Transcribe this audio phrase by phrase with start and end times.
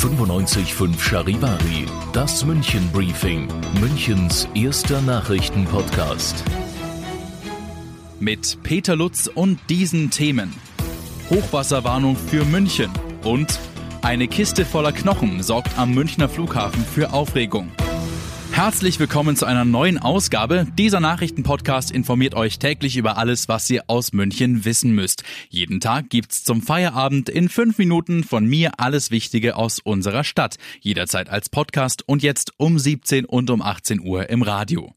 [0.00, 3.48] 95.5 Charivari, das München Briefing,
[3.80, 6.44] Münchens erster Nachrichtenpodcast.
[8.20, 10.54] Mit Peter Lutz und diesen Themen.
[11.30, 12.90] Hochwasserwarnung für München
[13.24, 13.58] und
[14.02, 17.72] eine Kiste voller Knochen sorgt am Münchner Flughafen für Aufregung.
[18.52, 20.66] Herzlich willkommen zu einer neuen Ausgabe.
[20.76, 25.22] Dieser Nachrichtenpodcast informiert euch täglich über alles, was ihr aus München wissen müsst.
[25.48, 30.56] Jeden Tag gibt's zum Feierabend in fünf Minuten von mir alles Wichtige aus unserer Stadt.
[30.80, 34.92] Jederzeit als Podcast und jetzt um 17 und um 18 Uhr im Radio.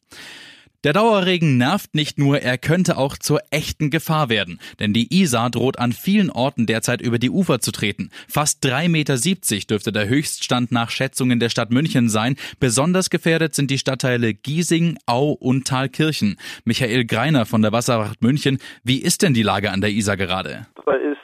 [0.84, 4.60] Der Dauerregen nervt nicht nur, er könnte auch zur echten Gefahr werden.
[4.82, 8.10] Denn die Isar droht an vielen Orten derzeit über die Ufer zu treten.
[8.28, 12.36] Fast 3,70 Meter dürfte der Höchststand nach Schätzungen der Stadt München sein.
[12.60, 16.38] Besonders gefährdet sind die Stadtteile Giesing, Au und Thalkirchen.
[16.66, 20.68] Michael Greiner von der Wasserwacht München, wie ist denn die Lage an der Isar gerade?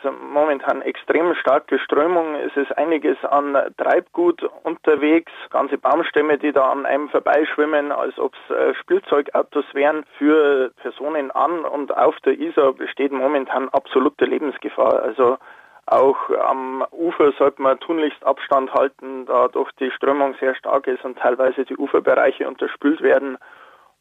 [0.03, 2.35] Momentan extrem starke Strömung.
[2.35, 8.33] Es ist einiges an Treibgut unterwegs, ganze Baumstämme, die da an einem vorbeischwimmen, als ob
[8.33, 10.05] es äh, Spielzeugautos wären.
[10.17, 15.01] Für Personen an und auf der Isar besteht momentan absolute Lebensgefahr.
[15.03, 15.37] Also
[15.85, 21.03] auch am Ufer sollte man tunlichst Abstand halten, da doch die Strömung sehr stark ist
[21.03, 23.37] und teilweise die Uferbereiche unterspült werden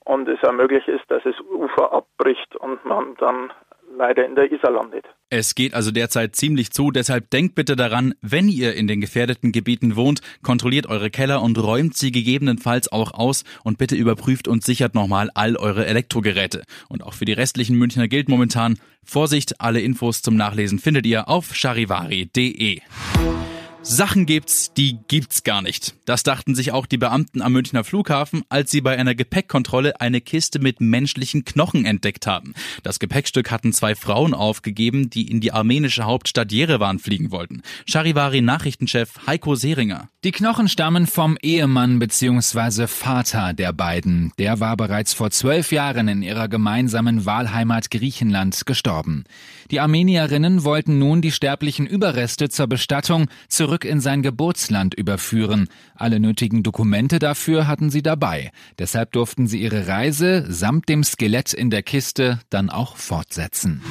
[0.04, 3.52] und es auch möglich ist, dass das Ufer abbricht und man dann
[3.96, 5.04] leider in der Isar landet.
[5.30, 9.52] Es geht also derzeit ziemlich zu, deshalb denkt bitte daran, wenn ihr in den gefährdeten
[9.52, 14.64] Gebieten wohnt, kontrolliert eure Keller und räumt sie gegebenenfalls auch aus und bitte überprüft und
[14.64, 16.62] sichert nochmal all eure Elektrogeräte.
[16.88, 21.28] Und auch für die restlichen Münchner gilt momentan Vorsicht, alle Infos zum Nachlesen findet ihr
[21.28, 22.80] auf charivari.de.
[23.90, 25.94] Sachen gibt's, die gibt's gar nicht.
[26.04, 30.20] Das dachten sich auch die Beamten am Münchner Flughafen, als sie bei einer Gepäckkontrolle eine
[30.20, 32.52] Kiste mit menschlichen Knochen entdeckt haben.
[32.82, 37.62] Das Gepäckstück hatten zwei Frauen aufgegeben, die in die armenische Hauptstadt Jerewan fliegen wollten.
[37.86, 40.10] Charivari Nachrichtenchef Heiko Seringer.
[40.22, 42.88] Die Knochen stammen vom Ehemann bzw.
[42.88, 44.32] Vater der beiden.
[44.38, 49.24] Der war bereits vor zwölf Jahren in ihrer gemeinsamen Wahlheimat Griechenland gestorben.
[49.70, 55.68] Die Armenierinnen wollten nun die sterblichen Überreste zur Bestattung zurück zurück in sein Geburtsland überführen.
[55.94, 58.50] Alle nötigen Dokumente dafür hatten sie dabei.
[58.78, 63.82] Deshalb durften sie ihre Reise samt dem Skelett in der Kiste dann auch fortsetzen.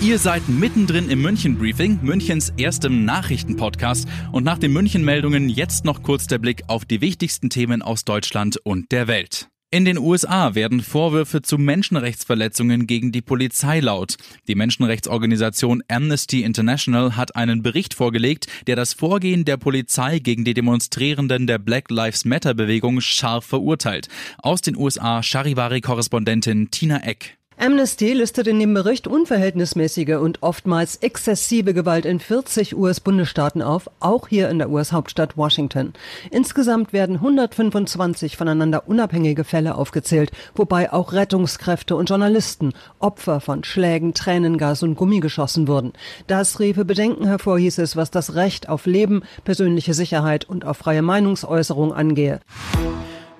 [0.00, 4.08] Ihr seid mittendrin im München Briefing, Münchens erstem Nachrichtenpodcast.
[4.32, 8.06] Und nach den München Meldungen jetzt noch kurz der Blick auf die wichtigsten Themen aus
[8.06, 9.50] Deutschland und der Welt.
[9.72, 14.16] In den USA werden Vorwürfe zu Menschenrechtsverletzungen gegen die Polizei laut.
[14.48, 20.54] Die Menschenrechtsorganisation Amnesty International hat einen Bericht vorgelegt, der das Vorgehen der Polizei gegen die
[20.54, 24.08] Demonstrierenden der Black Lives Matter Bewegung scharf verurteilt.
[24.38, 27.39] Aus den USA Charivari-Korrespondentin Tina Eck.
[27.62, 34.28] Amnesty listet in dem Bericht unverhältnismäßige und oftmals exzessive Gewalt in 40 US-Bundesstaaten auf, auch
[34.28, 35.92] hier in der US-Hauptstadt Washington.
[36.30, 44.14] Insgesamt werden 125 voneinander unabhängige Fälle aufgezählt, wobei auch Rettungskräfte und Journalisten Opfer von Schlägen,
[44.14, 45.92] Tränengas und Gummi geschossen wurden.
[46.28, 50.78] Das riefe Bedenken hervor, hieß es, was das Recht auf Leben, persönliche Sicherheit und auf
[50.78, 52.40] freie Meinungsäußerung angehe.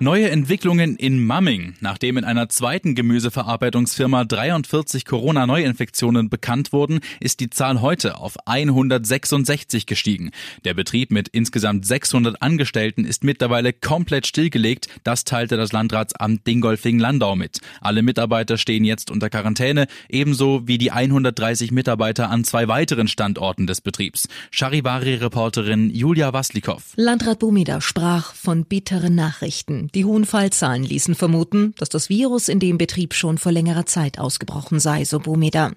[0.01, 1.75] Neue Entwicklungen in Mamming.
[1.79, 9.85] Nachdem in einer zweiten Gemüseverarbeitungsfirma 43 Corona-Neuinfektionen bekannt wurden, ist die Zahl heute auf 166
[9.85, 10.31] gestiegen.
[10.65, 14.87] Der Betrieb mit insgesamt 600 Angestellten ist mittlerweile komplett stillgelegt.
[15.03, 17.59] Das teilte das Landratsamt Dingolfing-Landau mit.
[17.79, 23.67] Alle Mitarbeiter stehen jetzt unter Quarantäne, ebenso wie die 130 Mitarbeiter an zwei weiteren Standorten
[23.67, 24.27] des Betriebs.
[24.49, 26.81] Charivari-Reporterin Julia Waslikow.
[26.95, 29.89] Landrat Bumida sprach von bitteren Nachrichten.
[29.93, 34.19] Die hohen Fallzahlen ließen vermuten, dass das Virus in dem Betrieb schon vor längerer Zeit
[34.19, 35.73] ausgebrochen sei, so Bomeda.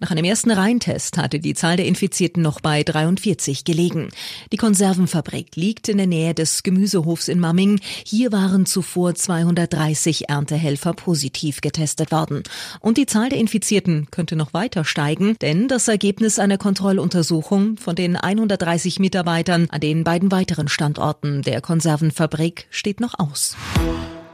[0.00, 4.10] Nach einem ersten Reintest hatte die Zahl der Infizierten noch bei 43 gelegen.
[4.52, 7.80] Die Konservenfabrik liegt in der Nähe des Gemüsehofs in Mamming.
[8.04, 12.42] Hier waren zuvor 230 Erntehelfer positiv getestet worden.
[12.80, 17.96] Und die Zahl der Infizierten könnte noch weiter steigen, denn das Ergebnis einer Kontrolluntersuchung von
[17.96, 23.53] den 130 Mitarbeitern an den beiden weiteren Standorten der Konservenfabrik steht noch aus.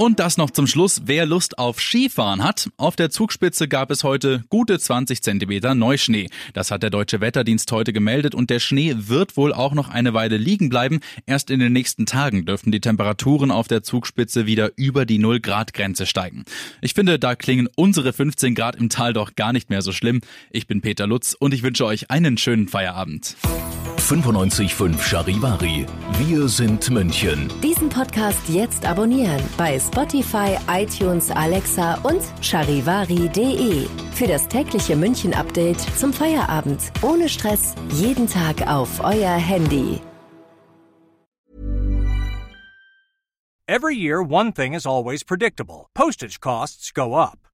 [0.01, 2.71] Und das noch zum Schluss, wer Lust auf Skifahren hat.
[2.79, 6.31] Auf der Zugspitze gab es heute gute 20 Zentimeter Neuschnee.
[6.55, 10.15] Das hat der Deutsche Wetterdienst heute gemeldet und der Schnee wird wohl auch noch eine
[10.15, 11.01] Weile liegen bleiben.
[11.27, 15.39] Erst in den nächsten Tagen dürften die Temperaturen auf der Zugspitze wieder über die 0
[15.41, 16.47] Grad Grenze steigen.
[16.81, 20.23] Ich finde, da klingen unsere 15 Grad im Tal doch gar nicht mehr so schlimm.
[20.51, 23.37] Ich bin Peter Lutz und ich wünsche euch einen schönen Feierabend.
[24.01, 25.87] 95.5 Charivari.
[26.19, 27.53] Wir sind München.
[27.63, 33.87] Diesen Podcast jetzt abonnieren bei Spotify, iTunes, Alexa und charivari.de.
[34.15, 36.81] Für das tägliche München-Update zum Feierabend.
[37.03, 37.75] Ohne Stress.
[37.93, 40.01] Jeden Tag auf euer Handy.
[43.69, 47.50] Every year, one thing is always predictable postage costs go up.